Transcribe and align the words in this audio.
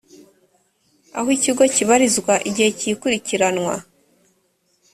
aho 1.17 1.27
ikigo 1.37 1.63
kibarizwa 1.75 2.33
igihe 2.49 2.69
cy’ikurikiranwa 2.79 3.75